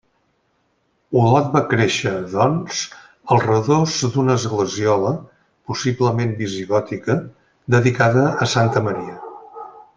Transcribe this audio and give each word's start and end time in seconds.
Olot 1.23 1.51
va 1.55 1.59
créixer, 1.73 2.13
doncs, 2.31 2.79
al 3.35 3.43
redós 3.43 3.99
d'una 4.15 4.39
esglesiola, 4.41 5.13
possiblement 5.73 6.35
visigòtica, 6.43 7.21
dedicada 7.77 8.29
a 8.47 8.53
Santa 8.59 8.89
Maria. 8.91 9.19